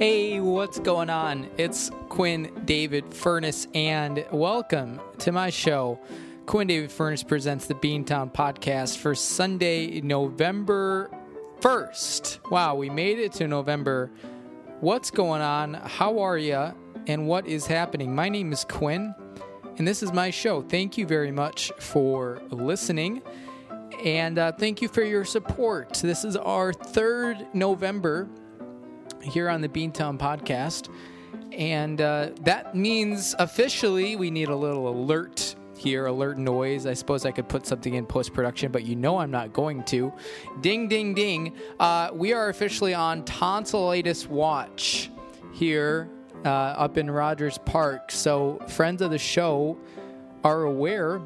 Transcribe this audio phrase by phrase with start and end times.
[0.00, 1.50] Hey, what's going on?
[1.58, 6.00] It's Quinn David Furness, and welcome to my show.
[6.46, 11.10] Quinn David Furness presents the Beantown podcast for Sunday, November
[11.60, 12.50] 1st.
[12.50, 14.10] Wow, we made it to November.
[14.80, 15.74] What's going on?
[15.74, 16.72] How are you?
[17.06, 18.14] And what is happening?
[18.14, 19.14] My name is Quinn,
[19.76, 20.62] and this is my show.
[20.62, 23.20] Thank you very much for listening,
[24.02, 25.92] and uh, thank you for your support.
[25.92, 28.30] This is our third November
[29.22, 30.88] here on the Beantown podcast.
[31.52, 36.86] And uh, that means officially we need a little alert here, alert noise.
[36.86, 39.82] I suppose I could put something in post production, but you know I'm not going
[39.84, 40.12] to.
[40.60, 41.54] Ding, ding, ding.
[41.78, 45.10] Uh, we are officially on tonsillitis watch
[45.52, 46.08] here
[46.44, 48.10] uh, up in Rogers Park.
[48.12, 49.78] So, friends of the show
[50.44, 51.20] are aware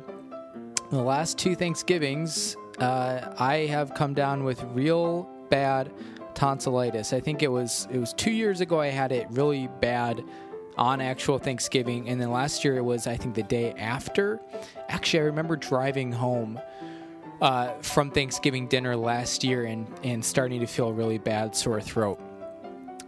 [0.90, 5.92] the last two Thanksgivings, uh, I have come down with real bad
[6.34, 7.12] tonsillitis.
[7.12, 8.80] I think it was it was two years ago.
[8.80, 10.22] I had it really bad
[10.76, 14.40] on actual Thanksgiving, and then last year it was I think the day after.
[14.88, 16.60] Actually, I remember driving home
[17.40, 22.20] uh, from Thanksgiving dinner last year and and starting to feel really bad sore throat.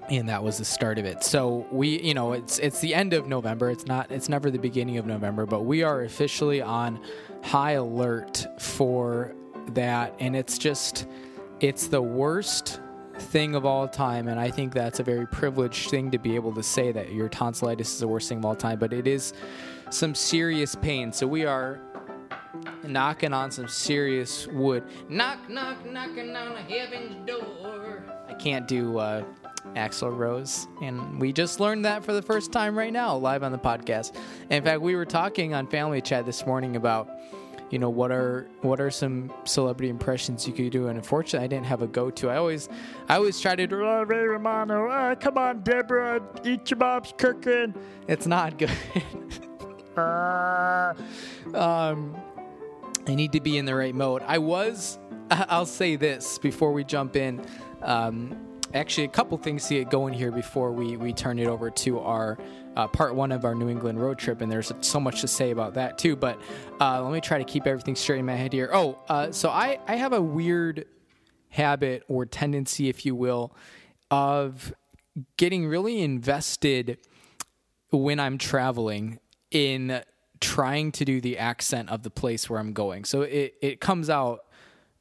[0.08, 1.24] And that was the start of it.
[1.24, 3.70] So we, you know, it's it's the end of November.
[3.70, 4.12] It's not.
[4.12, 7.00] It's never the beginning of November, but we are officially on
[7.42, 9.34] high alert for
[9.74, 11.06] that, and it's just,
[11.60, 12.80] it's the worst
[13.18, 16.52] thing of all time, and I think that's a very privileged thing to be able
[16.54, 19.32] to say that your tonsillitis is the worst thing of all time, but it is
[19.90, 21.12] some serious pain.
[21.12, 21.80] So we are
[22.84, 24.84] knocking on some serious wood.
[25.08, 28.04] Knock, knock, knocking on a heaven's door.
[28.28, 29.24] I can't do uh,
[29.74, 33.52] Axl Rose, and we just learned that for the first time right now, live on
[33.52, 34.16] the podcast.
[34.50, 37.10] In fact, we were talking on Family Chat this morning about
[37.70, 40.88] you know what are what are some celebrity impressions you could do?
[40.88, 42.30] And unfortunately i didn't have a go-to.
[42.30, 42.68] I always
[43.08, 47.12] i always try to do oh, ray romano uh, come on deborah eat your mom's
[47.16, 47.74] cooking.
[48.08, 48.70] It's not good.
[49.96, 50.94] Uh,
[51.54, 52.16] um
[53.06, 54.22] i need to be in the right mode.
[54.26, 54.98] I was
[55.30, 57.44] i'll say this before we jump in.
[57.82, 58.36] Um
[58.74, 61.98] actually a couple things to get going here before we we turn it over to
[62.00, 62.38] our
[62.76, 65.50] uh, part one of our New England road trip, and there's so much to say
[65.50, 66.14] about that too.
[66.14, 66.40] But
[66.80, 68.70] uh, let me try to keep everything straight in my head here.
[68.72, 70.86] Oh, uh, so I I have a weird
[71.48, 73.54] habit or tendency, if you will,
[74.10, 74.74] of
[75.36, 76.98] getting really invested
[77.90, 79.20] when I'm traveling
[79.50, 80.02] in
[80.40, 83.04] trying to do the accent of the place where I'm going.
[83.04, 84.40] So it, it comes out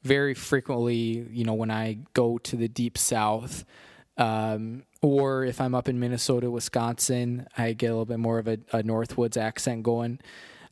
[0.03, 3.66] very frequently, you know, when I go to the deep south.
[4.18, 8.48] Um, or if I'm up in Minnesota, Wisconsin, I get a little bit more of
[8.48, 10.20] a, a Northwoods accent going.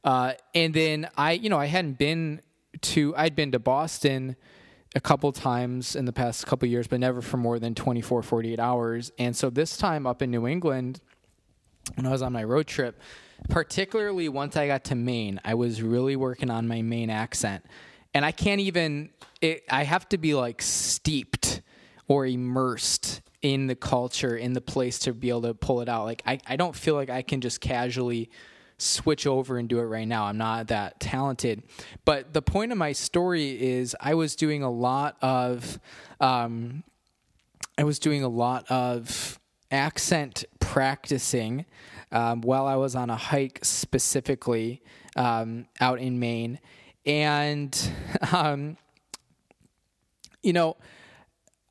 [0.04, 2.42] Uh, and then I, you know, I hadn't been
[2.82, 4.36] to, I'd been to Boston
[4.96, 8.60] a couple times in the past couple years, but never for more than 24, 48
[8.60, 9.12] hours.
[9.20, 11.00] And so this time up in New England,
[11.94, 13.00] when I was on my road trip,
[13.50, 17.66] particularly once I got to Maine, I was really working on my Maine accent.
[18.16, 19.12] And I can't even,
[19.42, 21.62] it, I have to be like steeped
[22.08, 26.06] or immersed in the culture, in the place to be able to pull it out.
[26.06, 28.30] Like I, I don't feel like I can just casually
[28.78, 30.26] switch over and do it right now.
[30.26, 31.64] I'm not that talented.
[32.06, 35.80] But the point of my story is I was doing a lot of
[36.20, 36.84] um,
[37.78, 39.40] I was doing a lot of
[39.72, 41.66] accent practicing
[42.12, 44.82] um, while I was on a hike specifically
[45.16, 46.60] um, out in Maine.
[47.06, 47.78] And
[48.32, 48.78] um,
[50.44, 50.78] you know,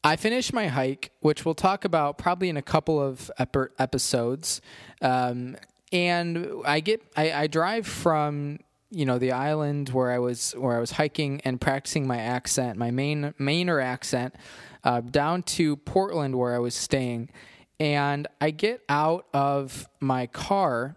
[0.05, 4.61] I finished my hike, which we'll talk about probably in a couple of ep- episodes.
[5.01, 5.57] Um,
[5.93, 8.59] and I get I, I, drive from
[8.91, 12.79] you know the island where I was where I was hiking and practicing my accent,
[12.79, 14.35] my main Mainer accent,
[14.83, 17.31] uh, down to Portland where I was staying.
[17.79, 20.97] And I get out of my car,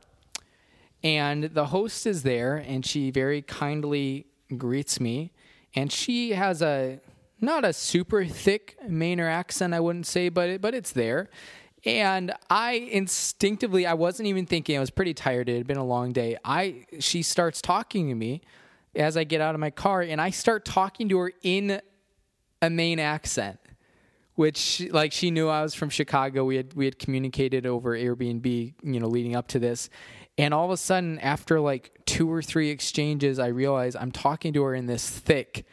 [1.04, 5.32] and the host is there, and she very kindly greets me,
[5.76, 7.00] and she has a
[7.46, 11.30] not a super thick Mainer accent, I wouldn't say, but it, but it's there.
[11.86, 14.76] And I instinctively, I wasn't even thinking.
[14.76, 15.48] I was pretty tired.
[15.50, 16.38] It had been a long day.
[16.44, 18.42] I she starts talking to me
[18.96, 21.82] as I get out of my car, and I start talking to her in
[22.62, 23.60] a Maine accent,
[24.34, 26.44] which like she knew I was from Chicago.
[26.44, 29.90] We had we had communicated over Airbnb, you know, leading up to this.
[30.38, 34.54] And all of a sudden, after like two or three exchanges, I realize I'm talking
[34.54, 35.66] to her in this thick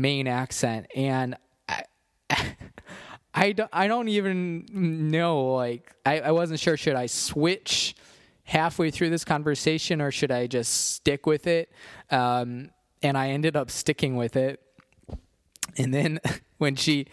[0.00, 1.36] Maine accent, and
[1.68, 1.84] I,
[3.34, 5.54] I don't, I don't even know.
[5.54, 6.76] Like, I, I wasn't sure.
[6.76, 7.94] Should I switch
[8.44, 11.70] halfway through this conversation, or should I just stick with it?
[12.10, 12.70] Um,
[13.02, 14.60] and I ended up sticking with it.
[15.78, 16.20] And then
[16.58, 17.06] when she,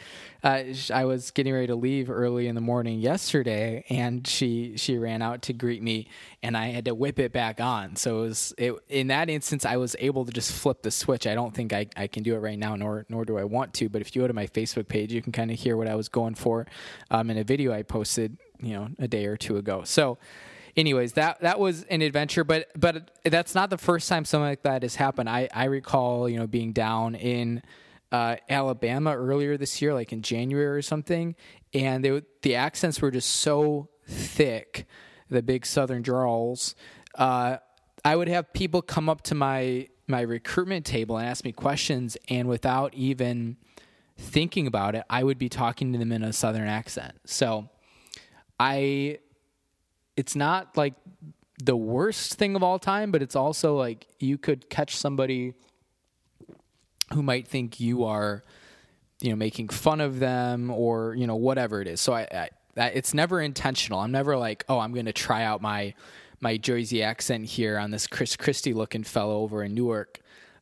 [0.44, 0.64] uh,
[0.94, 5.22] I was getting ready to leave early in the morning yesterday, and she she ran
[5.22, 6.08] out to greet me,
[6.44, 7.96] and I had to whip it back on.
[7.96, 11.28] So it was it, in that instance, I was able to just flip the switch.
[11.28, 13.74] I don't think I, I can do it right now, nor nor do I want
[13.76, 13.90] to.
[13.90, 15.96] But if you go to my Facebook page, you can kind of hear what I
[15.96, 16.68] was going for
[17.12, 19.84] um, in a video I posted, you know, a day or two ago.
[19.84, 20.18] So
[20.76, 24.64] anyways, that that was an adventure, but but that's not the first time something like
[24.64, 25.30] that has happened.
[25.30, 27.64] I I recall you know being down in
[28.16, 31.36] uh, Alabama earlier this year, like in January or something,
[31.74, 34.88] and they, the accents were just so thick,
[35.30, 36.76] the big Southern drawls.
[37.16, 37.58] Uh,
[38.06, 42.16] I would have people come up to my my recruitment table and ask me questions,
[42.30, 43.58] and without even
[44.18, 47.16] thinking about it, I would be talking to them in a Southern accent.
[47.26, 47.68] So
[48.58, 49.20] I
[50.16, 50.94] it's not like
[51.62, 55.54] the worst thing of all time, but it's also like you could catch somebody
[57.16, 58.44] who might think you are,
[59.22, 62.02] you know, making fun of them or you know whatever it is.
[62.02, 64.00] So I, I it's never intentional.
[64.00, 65.94] I'm never like, oh, I'm going to try out my
[66.42, 70.20] my Jersey accent here on this Chris Christie looking fellow over in Newark.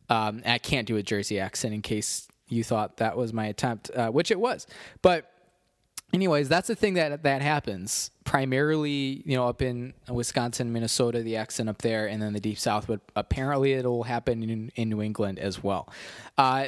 [0.09, 3.89] Um, I can't do a Jersey accent in case you thought that was my attempt,
[3.95, 4.67] uh, which it was.
[5.01, 5.32] But
[6.13, 11.35] anyways, that's the thing that that happens primarily, you know, up in Wisconsin, Minnesota, the
[11.35, 12.87] accent up there, and then the deep south.
[12.87, 15.89] But apparently, it'll happen in, in New England as well.
[16.37, 16.67] Uh,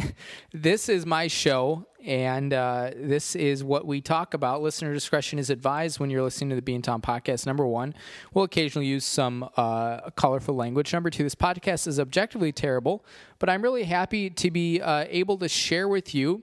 [0.52, 4.62] this is my show, and uh, this is what we talk about.
[4.62, 7.46] Listener discretion is advised when you're listening to the Beantown podcast.
[7.46, 7.94] Number one,
[8.32, 10.92] we'll occasionally use some uh, colorful language.
[10.92, 13.04] Number two, this podcast is objectively terrible,
[13.38, 16.42] but I'm really happy to be uh, able to share with you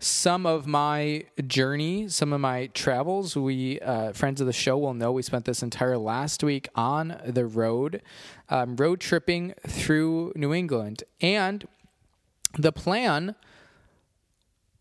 [0.00, 3.36] some of my journey, some of my travels.
[3.36, 7.20] We uh, friends of the show will know we spent this entire last week on
[7.26, 8.02] the road,
[8.48, 11.66] um, road tripping through New England, and
[12.56, 13.34] the plan.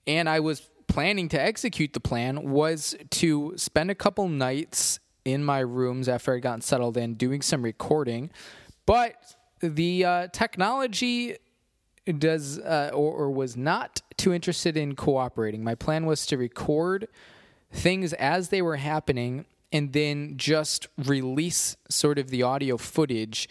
[0.05, 5.43] And I was planning to execute the plan was to spend a couple nights in
[5.43, 8.29] my rooms after I got settled in, doing some recording,
[8.85, 11.35] but the uh, technology
[12.13, 15.63] does uh, or, or was not too interested in cooperating.
[15.63, 17.07] My plan was to record
[17.71, 23.49] things as they were happening and then just release sort of the audio footage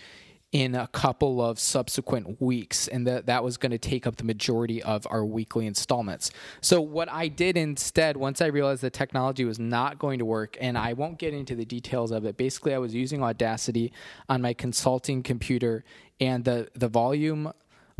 [0.52, 4.24] in a couple of subsequent weeks and that that was going to take up the
[4.24, 6.30] majority of our weekly installments.
[6.60, 10.56] So what I did instead once I realized the technology was not going to work
[10.60, 12.36] and I won't get into the details of it.
[12.36, 13.92] Basically I was using Audacity
[14.28, 15.84] on my consulting computer
[16.20, 17.52] and the the volume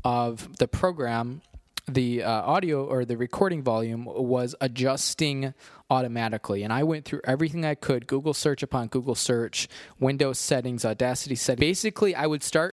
[0.07, 1.43] of the program,
[1.89, 5.53] the uh, audio or the recording volume was adjusting
[5.91, 6.63] automatically.
[6.63, 9.67] And I went through everything I could Google search upon Google search,
[9.99, 11.59] Windows settings, Audacity settings.
[11.59, 12.71] Basically, I would start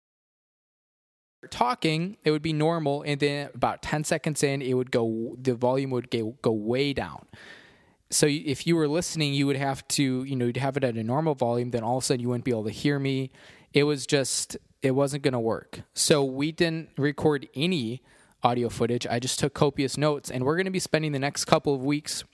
[1.50, 3.02] talking, it would be normal.
[3.02, 6.92] And then about 10 seconds in, it would go, the volume would go, go way
[6.92, 7.26] down.
[8.10, 10.96] So if you were listening, you would have to, you know, you'd have it at
[10.96, 11.70] a normal volume.
[11.70, 13.30] Then all of a sudden, you wouldn't be able to hear me.
[13.72, 15.82] It was just it wasn't going to work.
[15.94, 18.02] So we didn't record any
[18.42, 19.06] audio footage.
[19.06, 21.84] I just took copious notes, and we're going to be spending the next couple of
[21.84, 22.24] weeks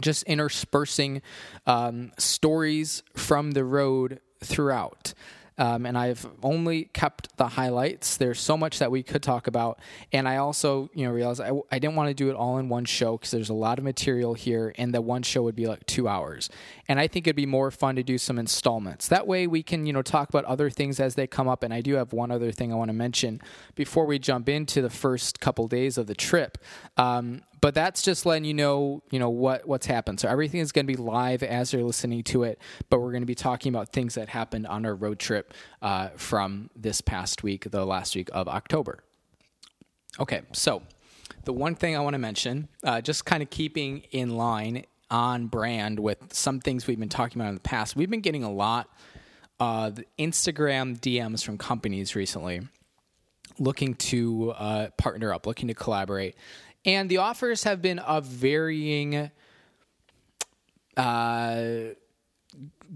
[0.00, 1.22] just interspersing
[1.66, 5.14] um, stories from the road throughout.
[5.58, 8.16] Um, and I've only kept the highlights.
[8.16, 9.78] There's so much that we could talk about,
[10.12, 12.68] and I also, you know, realized I, I didn't want to do it all in
[12.68, 15.66] one show because there's a lot of material here, and the one show would be
[15.66, 16.50] like two hours.
[16.88, 19.08] And I think it'd be more fun to do some installments.
[19.08, 21.62] That way, we can, you know, talk about other things as they come up.
[21.62, 23.40] And I do have one other thing I want to mention
[23.74, 26.58] before we jump into the first couple days of the trip.
[26.96, 30.20] Um, but that's just letting you know, you know what what's happened.
[30.20, 32.60] So everything is going to be live as you're listening to it,
[32.90, 36.08] but we're going to be talking about things that happened on our road trip uh,
[36.16, 39.00] from this past week, the last week of October.
[40.18, 40.82] Okay, so
[41.44, 45.46] the one thing I want to mention, uh, just kind of keeping in line on
[45.46, 47.96] brand with some things we've been talking about in the past.
[47.96, 48.88] We've been getting a lot
[49.60, 52.62] of Instagram DMs from companies recently
[53.58, 56.36] looking to uh, partner up, looking to collaborate.
[56.86, 59.30] And the offers have been of varying
[60.96, 61.62] uh,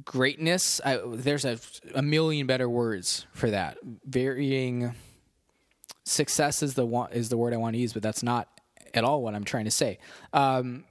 [0.04, 0.80] greatness.
[0.84, 1.58] I, there's a,
[1.94, 3.78] a million better words for that.
[4.06, 4.94] Varying
[6.04, 8.48] success is the one, is the word I want to use, but that's not
[8.94, 9.98] at all what I'm trying to say.
[10.32, 10.84] Um,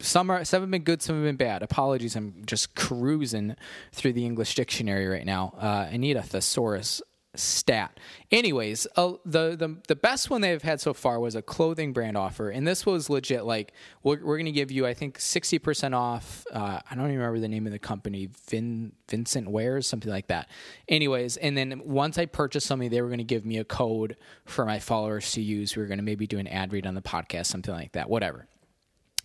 [0.00, 1.62] some are some have been good, some have been bad.
[1.62, 3.56] Apologies, I'm just cruising
[3.92, 5.54] through the English dictionary right now.
[5.56, 7.00] Uh, I need a thesaurus
[7.36, 7.98] stat.
[8.30, 12.16] Anyways, uh, the, the the best one they've had so far was a clothing brand
[12.16, 13.44] offer, and this was legit.
[13.44, 13.72] Like
[14.02, 16.44] we're, we're going to give you, I think, sixty percent off.
[16.52, 20.28] Uh, I don't even remember the name of the company, Vin Vincent Wares, something like
[20.28, 20.48] that.
[20.88, 24.16] Anyways, and then once I purchased something, they were going to give me a code
[24.44, 25.76] for my followers to use.
[25.76, 28.08] We were going to maybe do an ad read on the podcast, something like that.
[28.08, 28.46] Whatever.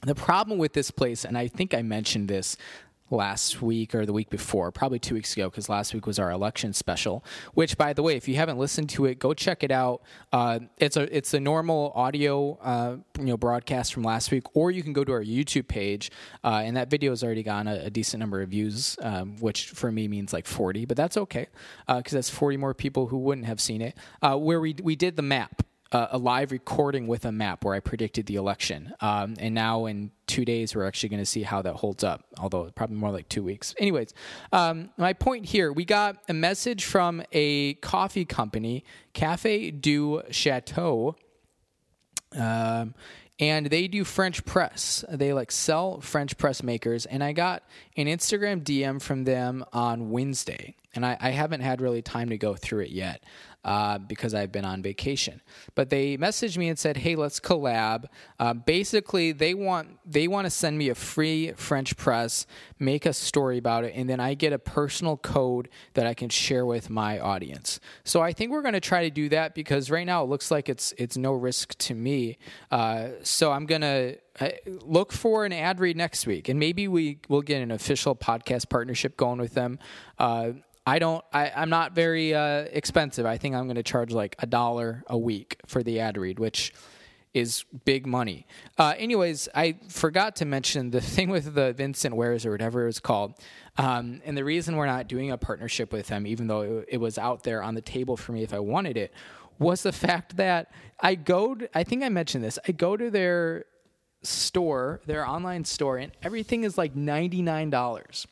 [0.01, 2.55] The problem with this place, and I think I mentioned this
[3.11, 6.31] last week or the week before, probably two weeks ago, because last week was our
[6.31, 7.23] election special.
[7.53, 10.01] Which, by the way, if you haven't listened to it, go check it out.
[10.31, 14.71] Uh, it's a it's a normal audio uh, you know broadcast from last week, or
[14.71, 16.11] you can go to our YouTube page,
[16.43, 19.69] uh, and that video has already gotten a, a decent number of views, um, which
[19.69, 21.47] for me means like forty, but that's okay
[21.87, 23.97] because uh, that's forty more people who wouldn't have seen it.
[24.21, 27.73] Uh, where we we did the map uh, a live recording with a map where
[27.73, 28.93] I predicted the election.
[29.01, 32.25] Um, and now in two days, we're actually going to see how that holds up,
[32.37, 33.73] although probably more like two weeks.
[33.79, 34.13] Anyways,
[34.51, 41.15] um, my point here we got a message from a coffee company, Cafe du Chateau.
[42.37, 42.93] Um,
[43.39, 45.05] and they do French press.
[45.09, 47.05] They like sell French press makers.
[47.05, 47.63] And I got
[47.95, 52.37] an Instagram DM from them on Wednesday, and I, I haven't had really time to
[52.37, 53.23] go through it yet
[53.63, 55.41] uh, because I've been on vacation.
[55.75, 58.05] But they messaged me and said, "Hey, let's collab."
[58.39, 62.45] Uh, basically, they want they want to send me a free French press,
[62.79, 66.29] make a story about it, and then I get a personal code that I can
[66.29, 67.79] share with my audience.
[68.03, 70.51] So I think we're going to try to do that because right now it looks
[70.51, 72.37] like it's it's no risk to me.
[72.71, 74.15] Uh, so I'm gonna
[74.65, 78.69] look for an ad read next week, and maybe we will get an official podcast
[78.69, 79.79] partnership going with them.
[80.17, 80.51] Uh,
[80.89, 81.23] I don't.
[81.31, 83.23] I, am not very uh, expensive.
[83.23, 86.39] I think I'm going to charge like a dollar a week for the ad read,
[86.39, 86.73] which
[87.31, 88.47] is big money.
[88.75, 92.85] Uh, anyways, I forgot to mention the thing with the Vincent Wares or whatever it
[92.87, 93.35] was called.
[93.77, 96.97] Um, and the reason we're not doing a partnership with them, even though it, it,
[96.97, 99.13] was out there on the table for me if I wanted it,
[99.59, 101.53] was the fact that I go.
[101.53, 102.57] To, I think I mentioned this.
[102.67, 103.65] I go to their
[104.23, 108.25] store, their online store, and everything is like ninety nine dollars.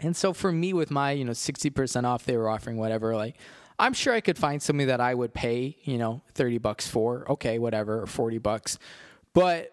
[0.00, 3.36] And so for me, with my, you know, 60% off they were offering, whatever, like,
[3.78, 7.30] I'm sure I could find something that I would pay, you know, 30 bucks for,
[7.32, 8.78] okay, whatever, or 40 bucks.
[9.32, 9.72] But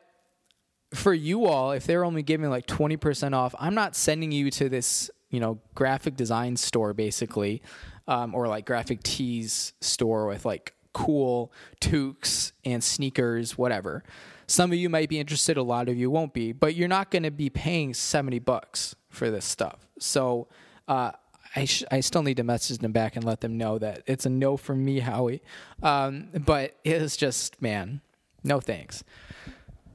[0.94, 4.70] for you all, if they're only giving like 20% off, I'm not sending you to
[4.70, 7.62] this, you know, graphic design store basically,
[8.08, 14.04] um, or like graphic tees store with like cool toques and sneakers, whatever.
[14.48, 17.12] Some of you might be interested, a lot of you won't be, but you're not
[17.12, 19.87] going to be paying 70 bucks for this stuff.
[20.00, 20.48] So
[20.88, 21.12] uh,
[21.56, 24.26] I, sh- I still need to message them back and let them know that it's
[24.26, 25.42] a no from me, Howie.
[25.82, 28.02] Um, but it is just, man,
[28.44, 29.04] no thanks.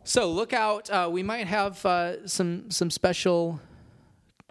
[0.05, 0.91] So look out.
[0.91, 3.61] Uh, we might have uh, some some special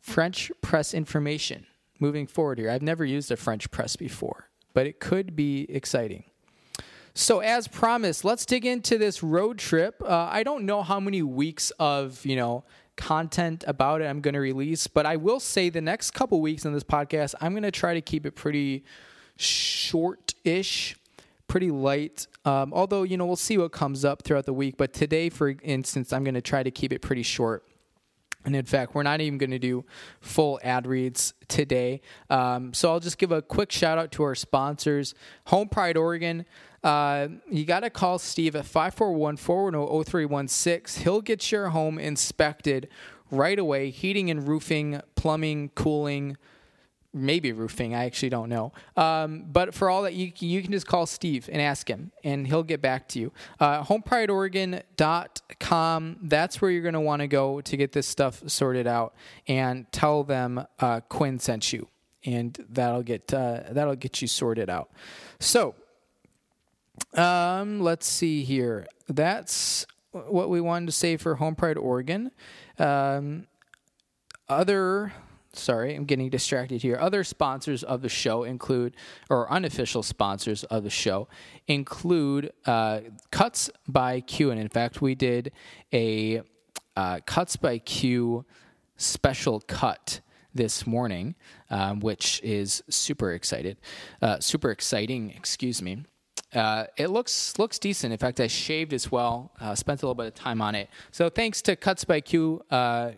[0.01, 1.67] French press information
[2.00, 2.70] moving forward here.
[2.70, 6.24] I've never used a French press before, but it could be exciting.
[7.13, 10.01] So, as promised, let's dig into this road trip.
[10.01, 12.63] Uh, I don't know how many weeks of you know
[13.01, 16.65] content about it I'm going to release, but I will say the next couple weeks
[16.65, 18.84] in this podcast, I'm going to try to keep it pretty
[19.38, 20.96] short-ish,
[21.48, 22.27] pretty light.
[22.46, 24.77] Um, although you know we'll see what comes up throughout the week.
[24.77, 27.65] But today, for instance, I'm going to try to keep it pretty short.
[28.46, 29.84] And in fact, we're not even going to do
[30.20, 32.01] full ad reads today.
[32.29, 35.15] Um, so I'll just give a quick shout out to our sponsors
[35.48, 36.46] Home Pride Oregon.
[36.83, 41.03] Uh, you got to call Steve at 541 410 0316.
[41.03, 42.88] He'll get your home inspected
[43.29, 46.38] right away heating and roofing, plumbing, cooling,
[47.13, 47.93] maybe roofing.
[47.95, 48.71] I actually don't know.
[48.95, 52.47] Um, but for all that, you, you can just call Steve and ask him, and
[52.47, 53.33] he'll get back to you.
[53.59, 56.17] Uh, HomePrideOregon.com.
[56.21, 59.13] That's where you're going to want to go to get this stuff sorted out,
[59.47, 61.89] and tell them uh, Quinn sent you,
[62.25, 64.91] and that'll get uh, that'll get you sorted out.
[65.39, 65.75] So
[67.13, 68.88] um, let's see here.
[69.08, 72.31] That's what we wanted to say for Home Pride Oregon.
[72.77, 73.48] Um,
[74.50, 75.13] other
[75.53, 76.98] sorry, I'm getting distracted here.
[77.00, 78.96] Other sponsors of the show include,
[79.29, 81.27] or unofficial sponsors of the show
[81.67, 84.51] include uh, Cuts by Q.
[84.51, 85.51] And in fact, we did
[85.93, 86.41] a
[86.96, 88.46] uh, Cuts by Q
[88.98, 90.22] special cut
[90.53, 91.36] this morning,
[91.70, 93.77] um, which is super excited,
[94.22, 95.31] uh, super exciting.
[95.31, 96.03] Excuse me.
[96.53, 98.12] Uh, it looks looks decent.
[98.12, 99.51] In fact, I shaved as well.
[99.60, 100.89] Uh, spent a little bit of time on it.
[101.12, 103.12] So thanks to Cuts by Q uh,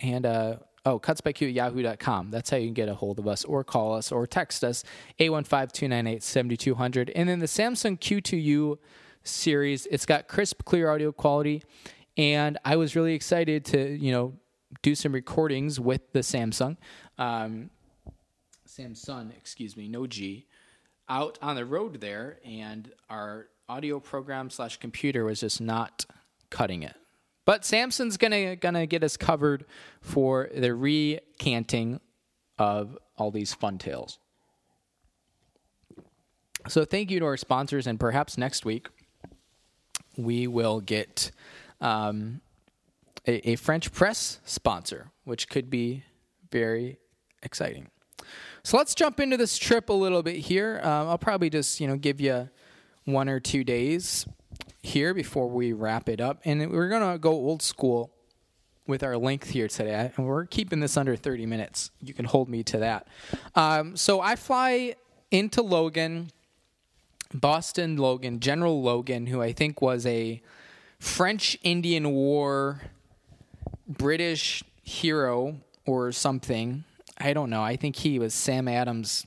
[0.00, 2.30] and uh, oh cutsbyq at yahoo.com.
[2.30, 4.84] That's how you can get a hold of us or call us or text us
[5.20, 7.12] 815-298-7200.
[7.14, 8.78] And then the Samsung Q2U
[9.22, 11.62] series, it's got crisp, clear audio quality.
[12.16, 14.32] And I was really excited to you know
[14.82, 16.78] do some recordings with the Samsung.
[17.18, 17.70] Um,
[18.66, 20.46] Samsung, excuse me, no G.
[21.08, 26.06] out on the road there, and our audio program slash computer was just not
[26.50, 26.96] cutting it.
[27.44, 29.64] But Samson's gonna gonna get us covered
[30.00, 32.00] for the recanting
[32.58, 34.18] of all these fun tales.
[36.68, 38.88] So thank you to our sponsors, and perhaps next week
[40.16, 41.30] we will get
[41.80, 42.40] um,
[43.26, 46.04] a, a French press sponsor, which could be
[46.50, 46.98] very
[47.42, 47.88] exciting.
[48.68, 50.78] So let's jump into this trip a little bit here.
[50.82, 52.50] Um, I'll probably just you know give you
[53.06, 54.26] one or two days
[54.82, 58.10] here before we wrap it up, and we're gonna go old school
[58.86, 61.92] with our length here today, and we're keeping this under 30 minutes.
[62.02, 63.06] You can hold me to that.
[63.54, 64.96] Um, so I fly
[65.30, 66.30] into Logan,
[67.32, 70.42] Boston Logan, General Logan, who I think was a
[70.98, 72.82] French Indian War
[73.88, 75.56] British hero
[75.86, 76.84] or something.
[77.18, 77.62] I don't know.
[77.62, 79.26] I think he was Sam Adams'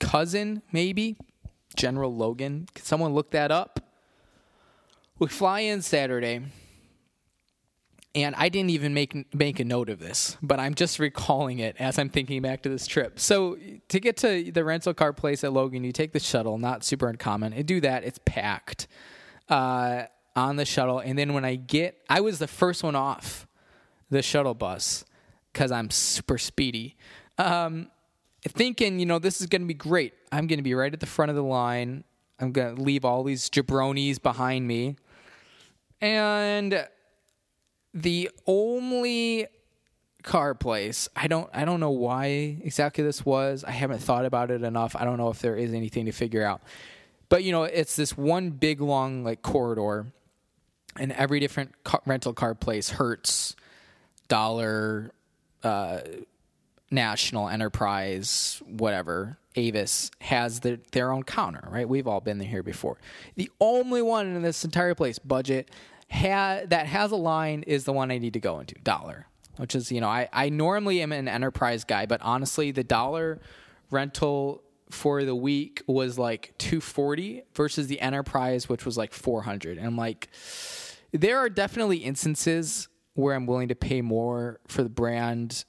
[0.00, 1.16] cousin, maybe.
[1.76, 2.68] General Logan.
[2.74, 3.80] Can someone look that up?
[5.18, 6.42] We fly in Saturday
[8.14, 11.76] and I didn't even make make a note of this, but I'm just recalling it
[11.78, 13.18] as I'm thinking back to this trip.
[13.18, 16.84] So to get to the rental car place at Logan, you take the shuttle, not
[16.84, 17.52] super uncommon.
[17.52, 18.86] And do that, it's packed
[19.48, 20.04] uh,
[20.36, 21.00] on the shuttle.
[21.00, 23.48] And then when I get, I was the first one off
[24.10, 25.04] the shuttle bus
[25.52, 26.96] because I'm super speedy.
[27.38, 27.88] Um,
[28.48, 30.14] thinking, you know, this is going to be great.
[30.30, 32.04] I'm going to be right at the front of the line.
[32.38, 34.96] I'm going to leave all these jabronis behind me.
[36.00, 36.86] And
[37.94, 39.46] the only
[40.24, 44.50] car place i don't i don't know why exactly this was i haven't thought about
[44.50, 46.62] it enough i don't know if there is anything to figure out
[47.28, 50.06] but you know it's this one big long like corridor
[50.98, 53.54] and every different car, rental car place hertz
[54.28, 55.12] dollar
[55.62, 56.00] uh,
[56.94, 62.96] national enterprise whatever avis has the, their own counter right we've all been here before
[63.36, 65.70] the only one in this entire place budget
[66.14, 68.74] ha- that has a line is the one I need to go into.
[68.76, 72.84] Dollar, which is you know I I normally am an enterprise guy, but honestly the
[72.84, 73.40] dollar
[73.90, 79.86] rental for the week was like 240 versus the enterprise which was like 400 and
[79.86, 80.28] i'm like
[81.10, 85.64] there are definitely instances where i'm willing to pay more for the brand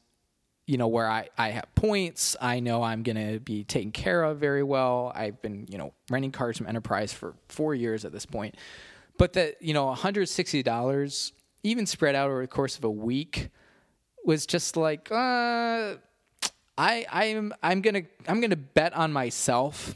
[0.67, 2.35] you know where i, I have points.
[2.41, 5.11] I know i'm going to be taken care of very well.
[5.15, 8.55] I've been you know renting cars from enterprise for four years at this point.
[9.17, 11.31] But that you know, one hundred sixty dollars,
[11.63, 13.49] even spread out over the course of a week,
[14.25, 15.95] was just like, uh,
[16.77, 19.95] I I'm I'm gonna I'm gonna bet on myself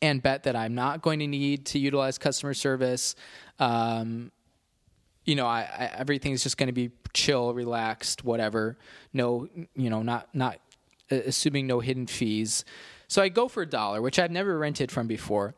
[0.00, 3.16] and bet that I'm not going to need to utilize customer service.
[3.58, 4.30] Um,
[5.24, 8.76] you know, I, I everything's just going to be chill, relaxed, whatever.
[9.12, 10.58] No, you know, not not
[11.10, 12.64] uh, assuming no hidden fees.
[13.08, 15.54] So I go for a dollar, which I've never rented from before,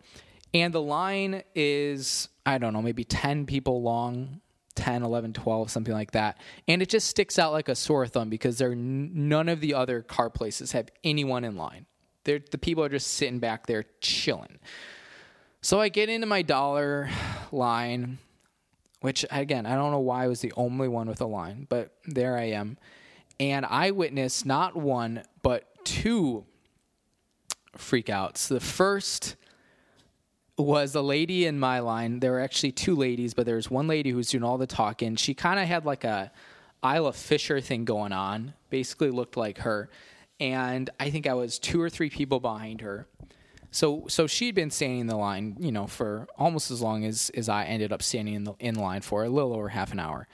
[0.53, 4.41] and the line is I don't know, maybe 10 people long,
[4.77, 6.39] 10, 11, 12, something like that.
[6.69, 9.75] And it just sticks out like a sore thumb because there n- none of the
[9.75, 11.87] other car places have anyone in line.
[12.23, 14.61] They're, the people are just sitting back there chilling.
[15.61, 17.11] So I get into my dollar
[17.51, 18.19] line,
[19.01, 21.93] which again, I don't know why I was the only one with a line, but
[22.07, 22.79] there I am.
[23.39, 26.45] And I witnessed not one, but two
[27.77, 28.49] freakouts.
[28.49, 29.37] The first
[30.59, 32.21] was a lady in my line.
[32.21, 34.67] There were actually two ladies, but there was one lady who was doing all the
[34.67, 35.17] talking.
[35.17, 36.33] She kind of had like a
[36.85, 38.55] Isla Fisher thing going on.
[38.71, 39.91] Basically, looked like her,
[40.41, 43.07] and I think I was two or three people behind her.
[43.71, 47.31] So, so she'd been standing in the line, you know, for almost as long as
[47.35, 50.01] as I ended up standing in the in line for a little over half an
[50.01, 50.29] hour.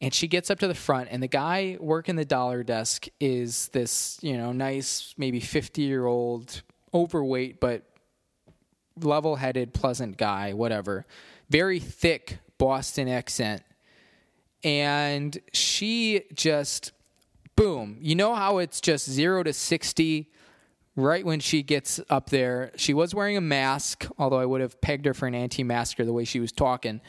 [0.00, 3.68] And she gets up to the front, and the guy working the dollar desk is
[3.68, 7.84] this, you know, nice, maybe fifty year old, overweight but
[9.00, 11.06] level headed, pleasant guy, whatever.
[11.50, 13.62] Very thick Boston accent.
[14.64, 16.92] And she just,
[17.54, 17.98] boom.
[18.00, 20.30] You know how it's just zero to 60
[20.96, 22.72] right when she gets up there?
[22.76, 26.04] She was wearing a mask, although I would have pegged her for an anti masker
[26.04, 27.00] the way she was talking.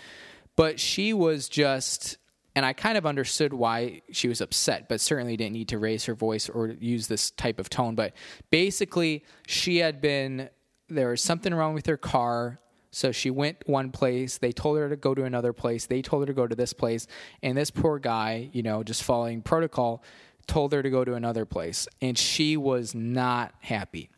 [0.56, 2.18] But she was just,
[2.56, 6.06] and I kind of understood why she was upset, but certainly didn't need to raise
[6.06, 7.96] her voice or use this type of tone.
[7.96, 8.14] But
[8.50, 10.50] basically, she had been
[10.90, 12.60] there was something wrong with her car.
[12.92, 14.38] So she went one place.
[14.38, 15.86] They told her to go to another place.
[15.86, 17.06] They told her to go to this place.
[17.44, 20.04] And this poor guy, you know, just following protocol,
[20.48, 21.88] told her to go to another place.
[22.02, 24.10] And she was not happy.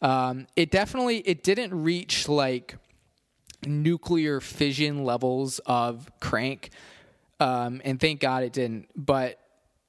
[0.00, 2.76] Um, it definitely it didn't reach like
[3.64, 6.70] nuclear fission levels of crank.
[7.40, 8.88] Um, and thank God it didn't.
[8.96, 9.38] But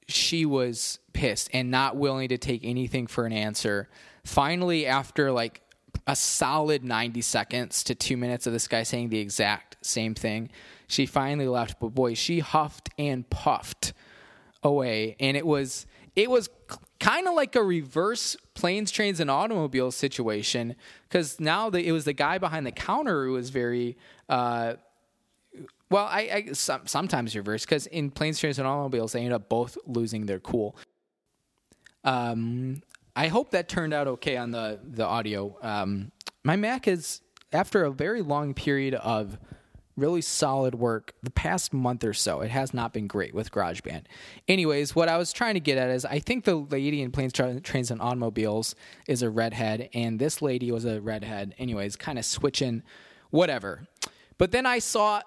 [0.08, 3.89] she was pissed and not willing to take anything for an answer.
[4.24, 5.62] Finally, after like
[6.08, 10.50] a solid 90 seconds to two minutes of this guy saying the exact same thing.
[10.88, 13.93] She finally left, but boy, she huffed and puffed
[14.63, 16.49] away, and it was it was
[16.99, 20.76] kind of like a reverse planes, trains, and automobiles situation
[21.08, 23.97] because now the, it was the guy behind the counter who was very.
[24.30, 24.76] Uh,
[25.89, 29.49] well, I, I some, sometimes reverse because in planes, trains, and automobiles they end up
[29.49, 30.76] both losing their cool.
[32.04, 32.82] Um,
[33.15, 35.56] I hope that turned out okay on the the audio.
[35.62, 36.12] Um,
[36.43, 37.21] my Mac is
[37.52, 39.38] after a very long period of
[39.96, 42.42] really solid work the past month or so.
[42.42, 44.06] It has not been great with GarageBand.
[44.48, 47.34] Anyways, what I was trying to get at is I think the lady in Planes,
[47.34, 48.76] Trains, and Automobiles
[49.08, 51.54] is a redhead, and this lady was a redhead.
[51.58, 52.84] Anyways, kind of switching,
[53.30, 53.88] whatever.
[54.38, 55.22] But then I saw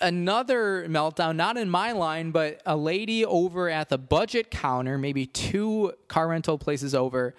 [0.00, 5.24] another meltdown, not in my line, but a lady over at the budget counter, maybe
[5.24, 7.34] two car rental places over,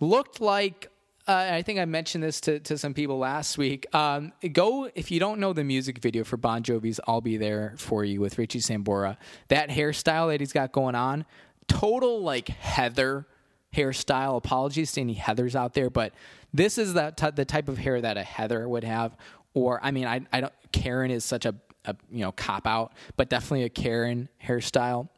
[0.00, 0.88] looked like.
[1.26, 3.86] Uh, I think I mentioned this to, to some people last week.
[3.94, 7.74] Um, go if you don't know the music video for Bon Jovi's "I'll Be There
[7.76, 9.16] for You" with Richie Sambora.
[9.48, 11.24] That hairstyle that he's got going on,
[11.68, 13.26] total like Heather
[13.72, 14.36] hairstyle.
[14.36, 16.12] Apologies to any Heathers out there, but
[16.52, 19.16] this is the t- the type of hair that a Heather would have.
[19.54, 20.52] Or I mean, I, I don't.
[20.72, 21.54] Karen is such a
[21.84, 25.08] a you know cop out, but definitely a Karen hairstyle.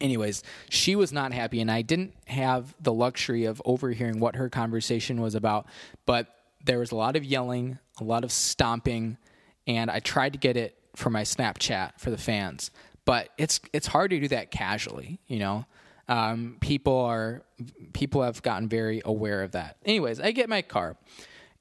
[0.00, 4.48] Anyways, she was not happy, and I didn't have the luxury of overhearing what her
[4.48, 5.66] conversation was about.
[6.06, 6.28] But
[6.64, 9.18] there was a lot of yelling, a lot of stomping,
[9.66, 12.70] and I tried to get it for my Snapchat for the fans.
[13.04, 15.66] But it's it's hard to do that casually, you know.
[16.08, 17.42] Um, people are
[17.92, 19.76] people have gotten very aware of that.
[19.84, 20.96] Anyways, I get my car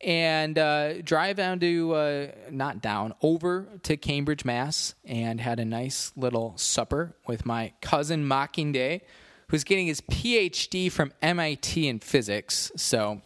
[0.02, 5.66] and uh, drive down to uh, not down over to Cambridge, Mass, and had a
[5.66, 9.02] nice little supper with my cousin Mockinday,
[9.50, 12.72] who's getting his PhD from MIT in physics.
[12.78, 13.22] So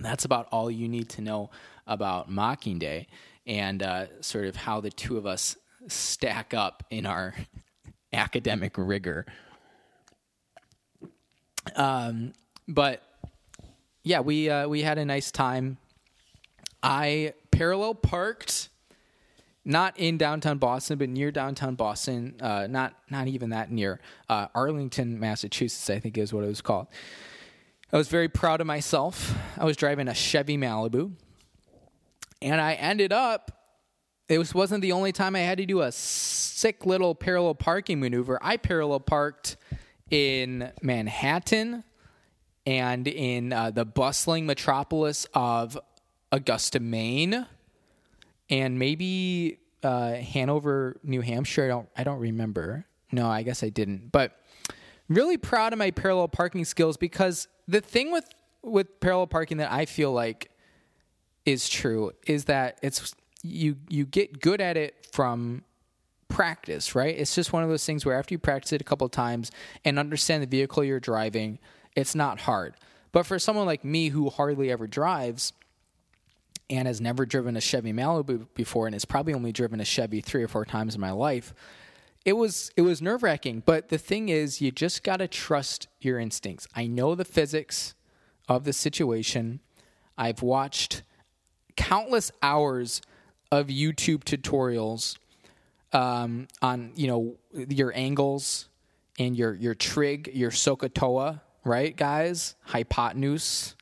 [0.00, 1.50] that's about all you need to know
[1.86, 3.06] about Mockinday
[3.46, 7.34] and uh, sort of how the two of us stack up in our
[8.12, 9.24] academic rigor.
[11.76, 12.32] Um,
[12.66, 13.02] but
[14.06, 15.78] yeah, we uh, we had a nice time.
[16.80, 18.68] I parallel parked,
[19.64, 22.36] not in downtown Boston, but near downtown Boston.
[22.40, 25.90] Uh, not not even that near uh, Arlington, Massachusetts.
[25.90, 26.86] I think is what it was called.
[27.92, 29.36] I was very proud of myself.
[29.58, 31.10] I was driving a Chevy Malibu,
[32.40, 33.50] and I ended up.
[34.28, 37.98] It was wasn't the only time I had to do a sick little parallel parking
[37.98, 38.38] maneuver.
[38.40, 39.56] I parallel parked
[40.12, 41.82] in Manhattan,
[42.66, 45.78] and in uh, the bustling metropolis of
[46.32, 47.46] Augusta, Maine,
[48.50, 51.64] and maybe uh, Hanover, New Hampshire.
[51.64, 52.86] I don't I don't remember.
[53.12, 54.10] No, I guess I didn't.
[54.10, 54.40] But
[55.08, 58.28] really proud of my parallel parking skills because the thing with
[58.62, 60.50] with parallel parking that I feel like
[61.44, 65.62] is true is that it's you you get good at it from
[66.28, 67.16] practice, right?
[67.16, 69.52] It's just one of those things where after you practice it a couple times
[69.84, 71.60] and understand the vehicle you're driving,
[71.96, 72.74] it's not hard.
[73.10, 75.52] But for someone like me who hardly ever drives
[76.68, 80.20] and has never driven a Chevy Malibu before and has probably only driven a Chevy
[80.20, 81.54] three or four times in my life,
[82.24, 83.62] it was it was nerve wracking.
[83.64, 86.68] But the thing is, you just gotta trust your instincts.
[86.74, 87.94] I know the physics
[88.48, 89.60] of the situation.
[90.18, 91.02] I've watched
[91.76, 93.00] countless hours
[93.50, 95.16] of YouTube tutorials
[95.92, 97.36] um, on you know
[97.68, 98.68] your angles
[99.18, 102.54] and your your trig, your SOHCAHTOA, right, guys?
[102.62, 103.74] Hypotenuse,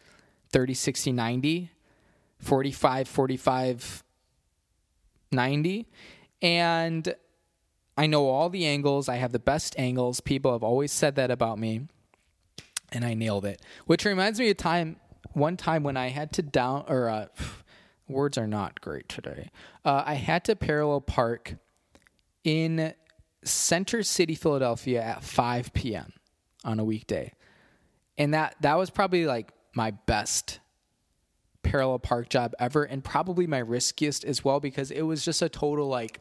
[0.51, 1.71] 30, 60, 90,
[2.39, 4.05] 45, 45,
[5.31, 5.87] 90.
[6.43, 7.15] And
[7.97, 9.09] I know all the angles.
[9.09, 10.21] I have the best angles.
[10.21, 11.83] People have always said that about me.
[12.91, 13.61] And I nailed it.
[13.87, 14.97] Which reminds me of time,
[15.33, 17.27] one time when I had to down, or uh,
[18.09, 19.51] words are not great today.
[19.85, 21.57] Uh, I had to parallel park
[22.45, 22.95] in
[23.45, 26.13] Center City, Philadelphia at 5 p.m.
[26.65, 27.33] on a weekday
[28.19, 30.61] and that that was probably like my best
[31.63, 35.49] parallel park job ever and probably my riskiest as well because it was just a
[35.49, 36.21] total like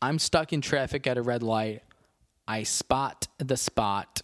[0.00, 1.82] I'm stuck in traffic at a red light.
[2.46, 4.22] I spot the spot.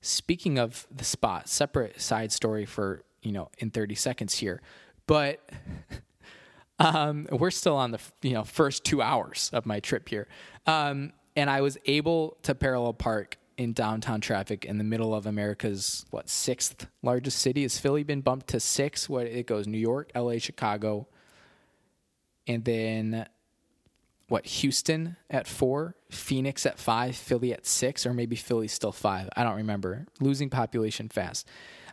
[0.00, 4.62] Speaking of the spot, separate side story for, you know, in 30 seconds here.
[5.06, 5.46] But
[6.78, 10.26] um, we're still on the, you know, first 2 hours of my trip here.
[10.66, 15.26] Um, and I was able to parallel park in downtown traffic in the middle of
[15.26, 17.60] America's what sixth largest city.
[17.60, 19.06] Has Philly been bumped to six?
[19.06, 21.06] What it goes New York, L.A., Chicago,
[22.46, 23.26] and then
[24.28, 29.28] what Houston at four, Phoenix at five, Philly at six, or maybe Philly's still five.
[29.36, 30.06] I don't remember.
[30.20, 31.46] Losing population fast.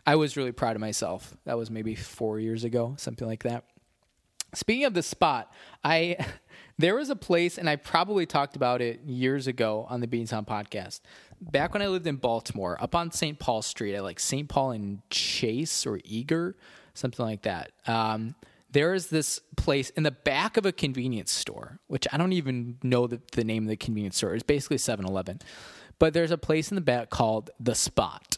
[0.06, 1.36] I was really proud of myself.
[1.44, 3.64] That was maybe four years ago, something like that.
[4.54, 5.52] Speaking of the spot,
[5.84, 6.16] I
[6.78, 10.46] there was a place, and I probably talked about it years ago on the Beantown
[10.46, 11.00] podcast.
[11.40, 13.38] Back when I lived in Baltimore, up on St.
[13.38, 14.48] Paul Street, at like St.
[14.48, 16.56] Paul and Chase or Eager,
[16.94, 17.72] something like that.
[17.86, 18.36] Um,
[18.70, 22.78] there is this place in the back of a convenience store, which I don't even
[22.82, 24.34] know the, the name of the convenience store.
[24.34, 25.40] It's basically 7 Eleven.
[25.98, 28.36] But there's a place in the back called The Spot.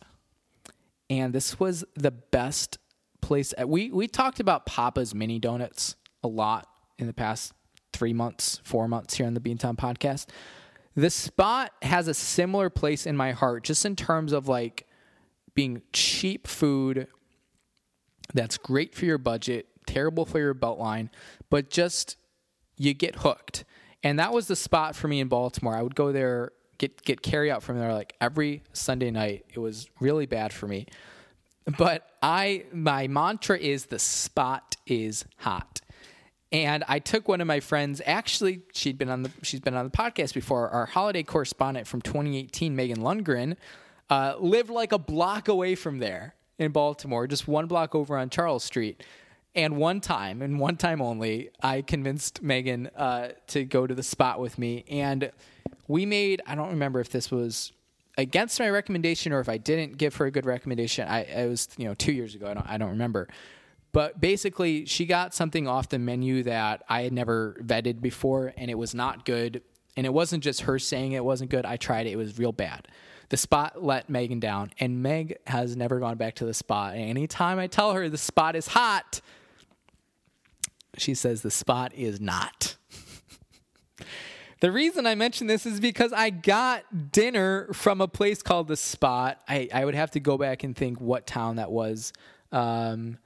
[1.10, 2.78] And this was the best
[3.20, 3.52] place.
[3.66, 7.52] We, we talked about Papa's Mini Donuts a lot in the past
[7.92, 10.26] three months, four months here on the Beantown podcast.
[10.96, 14.86] The spot has a similar place in my heart, just in terms of like
[15.54, 17.06] being cheap food
[18.34, 21.10] that's great for your budget, terrible for your belt line,
[21.48, 22.16] but just
[22.76, 23.64] you get hooked.
[24.02, 25.76] And that was the spot for me in Baltimore.
[25.76, 29.44] I would go there, get get carry out from there like every Sunday night.
[29.52, 30.86] It was really bad for me.
[31.78, 35.80] But I my mantra is the spot is hot.
[36.52, 38.02] And I took one of my friends.
[38.04, 40.68] Actually, she'd been on the she's been on the podcast before.
[40.68, 43.56] Our holiday correspondent from 2018, Megan Lundgren,
[44.08, 48.30] uh, lived like a block away from there in Baltimore, just one block over on
[48.30, 49.02] Charles Street.
[49.54, 54.02] And one time, and one time only, I convinced Megan uh, to go to the
[54.02, 54.84] spot with me.
[54.88, 55.32] And
[55.88, 57.72] we made, I don't remember if this was
[58.16, 61.08] against my recommendation or if I didn't give her a good recommendation.
[61.08, 62.46] I it was, you know, two years ago.
[62.46, 63.28] I don't, I don't remember.
[63.92, 68.70] But basically, she got something off the menu that I had never vetted before, and
[68.70, 69.62] it was not good.
[69.96, 71.66] And it wasn't just her saying it wasn't good.
[71.66, 72.86] I tried it, it was real bad.
[73.30, 76.94] The spot let Megan down, and Meg has never gone back to the spot.
[76.94, 79.20] And anytime I tell her the spot is hot,
[80.96, 82.76] she says the spot is not.
[84.60, 88.76] the reason I mention this is because I got dinner from a place called the
[88.76, 89.38] Spot.
[89.48, 92.12] I, I would have to go back and think what town that was.
[92.50, 93.18] Um,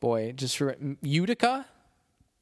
[0.00, 0.60] boy, just
[1.02, 1.66] Utica.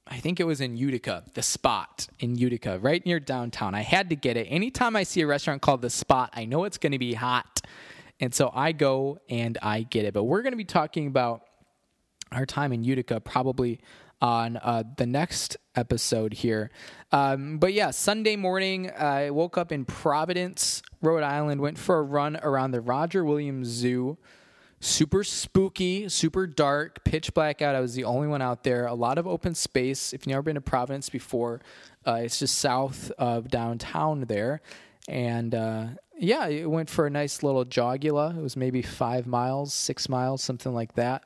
[0.09, 3.75] I think it was in Utica, the Spot in Utica, right near downtown.
[3.75, 4.45] I had to get it.
[4.45, 7.61] Anytime I see a restaurant called the Spot, I know it's going to be hot.
[8.21, 10.15] And so I go and I get it.
[10.15, 11.43] But we're going to be talking about
[12.33, 13.81] our time in Utica probably
[14.21, 16.71] on uh, the next episode here.
[17.13, 22.03] Um, but yeah, Sunday morning, I woke up in Providence, Rhode Island, went for a
[22.03, 24.17] run around the Roger Williams Zoo.
[24.87, 27.75] Super spooky, super dark, pitch black out.
[27.75, 28.87] I was the only one out there.
[28.87, 30.13] A lot of open space.
[30.13, 31.61] If you've never been to Providence before,
[32.07, 34.61] uh, it's just south of downtown there.
[35.09, 35.87] And uh,
[36.19, 38.37] yeah, it went for a nice little jogula.
[38.37, 41.25] It was maybe five miles, six miles, something like that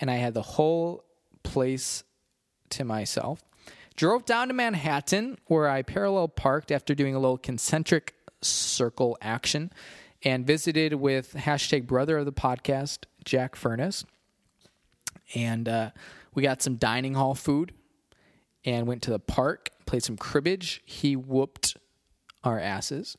[0.00, 1.04] and I had the whole
[1.42, 2.02] place
[2.70, 3.44] to myself.
[3.96, 9.70] Drove down to Manhattan, where I parallel parked after doing a little concentric circle action,
[10.22, 14.04] and visited with hashtag brother of the podcast, Jack Furness.
[15.34, 15.90] And uh,
[16.34, 17.72] we got some dining hall food
[18.64, 20.82] and went to the park, played some cribbage.
[20.84, 21.76] He whooped
[22.44, 23.16] our asses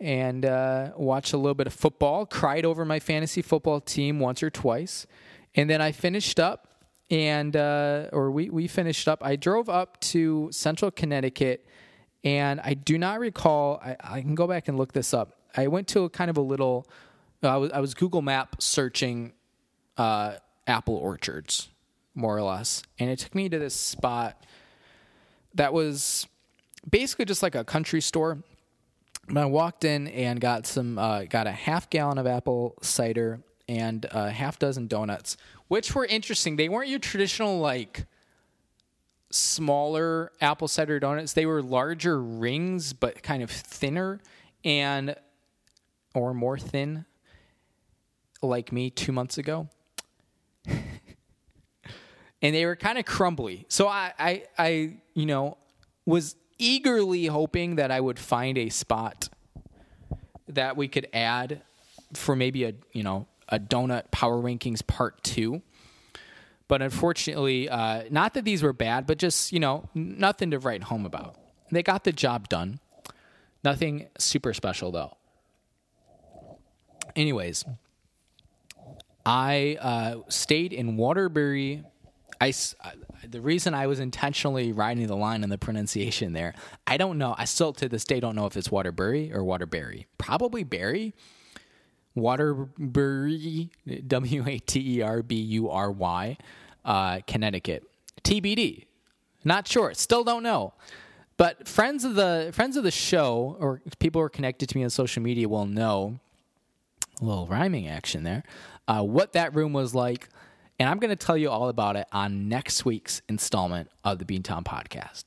[0.00, 4.42] and uh, watched a little bit of football, cried over my fantasy football team once
[4.42, 5.06] or twice.
[5.54, 6.68] And then I finished up,
[7.10, 9.24] and uh, or we we finished up.
[9.24, 11.66] I drove up to Central Connecticut,
[12.22, 13.80] and I do not recall.
[13.82, 15.37] I, I can go back and look this up.
[15.56, 16.86] I went to a kind of a little.
[17.42, 19.32] Uh, I was I was Google Map searching
[19.96, 20.34] uh,
[20.66, 21.68] apple orchards,
[22.14, 24.44] more or less, and it took me to this spot
[25.54, 26.26] that was
[26.88, 28.38] basically just like a country store.
[29.34, 34.06] I walked in and got some, uh, got a half gallon of apple cider and
[34.10, 35.36] a half dozen donuts,
[35.68, 36.56] which were interesting.
[36.56, 38.06] They weren't your traditional like
[39.30, 41.34] smaller apple cider donuts.
[41.34, 44.20] They were larger rings, but kind of thinner
[44.64, 45.14] and
[46.18, 47.04] or more thin,
[48.42, 49.68] like me two months ago.
[50.66, 53.66] and they were kind of crumbly.
[53.68, 55.58] So I, I, I, you know,
[56.06, 59.28] was eagerly hoping that I would find a spot
[60.48, 61.62] that we could add
[62.14, 65.62] for maybe a, you know, a donut power rankings part two.
[66.68, 70.84] But unfortunately, uh, not that these were bad, but just, you know, nothing to write
[70.84, 71.36] home about.
[71.70, 72.80] They got the job done.
[73.64, 75.17] Nothing super special, though.
[77.16, 77.64] Anyways,
[79.24, 81.84] I uh, stayed in Waterbury.
[82.40, 82.52] I,
[82.84, 82.90] uh,
[83.28, 86.54] the reason I was intentionally riding the line on the pronunciation there,
[86.86, 87.34] I don't know.
[87.36, 90.06] I still to this day don't know if it's Waterbury or Waterbury.
[90.18, 91.14] Probably Berry
[92.18, 93.70] Waterbury,
[94.06, 96.36] W A T E R B U R Y,
[96.84, 97.84] uh, Connecticut.
[98.22, 98.86] TBD.
[99.44, 99.94] Not sure.
[99.94, 100.74] Still don't know.
[101.36, 104.82] But friends of the friends of the show or people who are connected to me
[104.82, 106.18] on social media will know
[107.20, 108.42] a little rhyming action there.
[108.86, 110.28] Uh, what that room was like,
[110.78, 114.24] and I'm going to tell you all about it on next week's installment of the
[114.24, 115.24] Beantown podcast.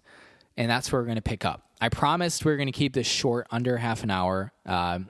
[0.57, 1.63] And that's where we're going to pick up.
[1.79, 5.09] I promised we are going to keep this short, under half an hour, um,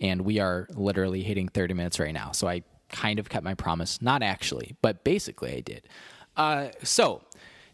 [0.00, 2.32] and we are literally hitting 30 minutes right now.
[2.32, 4.02] So I kind of kept my promise.
[4.02, 5.88] Not actually, but basically I did.
[6.36, 7.22] Uh, so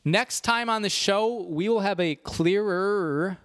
[0.04, 3.38] next time on the show, we will have a clearer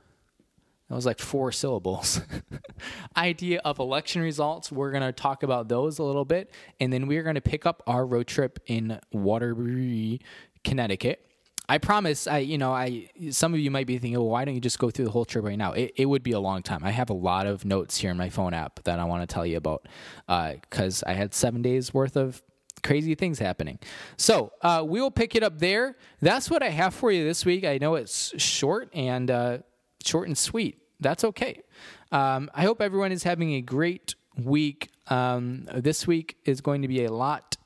[0.89, 2.21] that was like four syllables.
[3.17, 4.71] idea of election results.
[4.71, 6.51] We're going to talk about those a little bit.
[6.79, 10.21] And then we're going to pick up our road trip in Waterbury,
[10.63, 11.25] Connecticut.
[11.67, 12.25] I promise.
[12.25, 13.09] I, you know, I.
[13.29, 15.25] Some of you might be thinking, well, why don't you just go through the whole
[15.25, 15.73] trip right now?
[15.73, 16.83] It, it would be a long time.
[16.83, 19.31] I have a lot of notes here in my phone app that I want to
[19.31, 19.87] tell you about
[20.27, 22.41] because uh, I had seven days worth of
[22.81, 23.77] crazy things happening.
[24.17, 25.95] So uh, we will pick it up there.
[26.21, 27.65] That's what I have for you this week.
[27.65, 29.59] I know it's short and uh,
[30.03, 30.79] short and sweet.
[30.99, 31.61] That's okay.
[32.11, 34.89] Um, I hope everyone is having a great week.
[35.07, 37.57] Um, this week is going to be a lot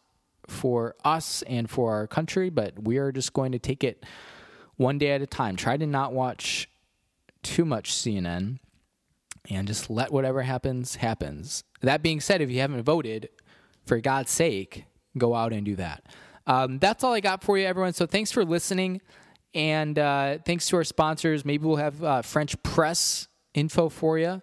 [0.48, 4.06] for us and for our country, but we are just going to take it
[4.76, 5.56] one day at a time.
[5.56, 6.69] Try to not watch
[7.41, 8.60] too much CNN
[9.50, 11.63] and just let whatever happens happens.
[11.82, 13.30] That being said, if you haven't voted,
[13.86, 14.86] for God's sake,
[15.17, 16.06] go out and do that.
[16.48, 17.93] Um, that's all I got for you, everyone.
[17.93, 19.02] So thanks for listening.
[19.54, 21.46] And uh, thanks to our sponsors.
[21.46, 24.42] Maybe we'll have uh, French press info for you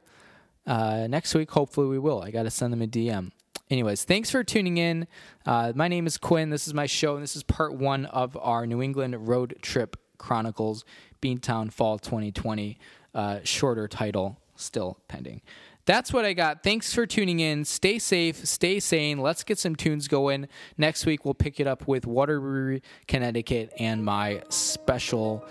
[0.66, 1.51] uh, next week.
[1.51, 2.23] Hopefully, we will.
[2.23, 3.33] I got to send them a DM.
[3.70, 5.07] Anyways, thanks for tuning in.
[5.46, 6.51] Uh, my name is Quinn.
[6.51, 9.96] This is my show, and this is part one of our New England Road Trip
[10.18, 10.85] Chronicles,
[11.23, 12.79] Beantown Fall 2020.
[13.12, 15.42] Uh, shorter title, still pending
[15.90, 16.62] that's what I got.
[16.62, 17.64] Thanks for tuning in.
[17.64, 19.18] Stay safe, stay sane.
[19.18, 20.46] Let's get some tunes going.
[20.79, 25.44] Next week, we'll pick it up with Waterbury, Connecticut, and my special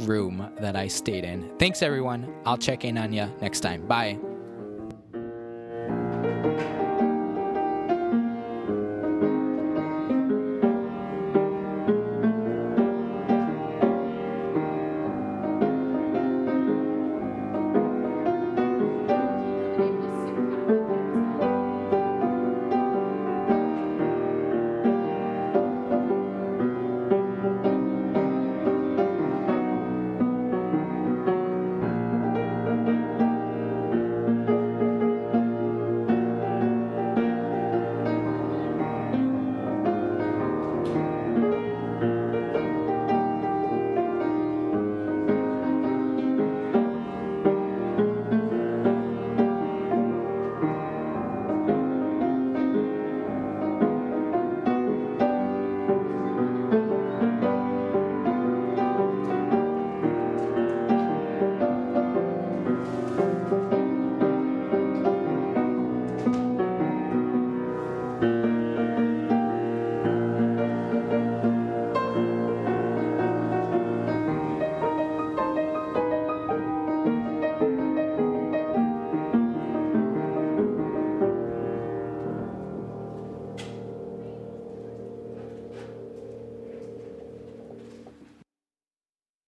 [0.00, 1.50] room that I stayed in.
[1.58, 2.30] Thanks, everyone.
[2.44, 3.86] I'll check in on you next time.
[3.86, 4.18] Bye.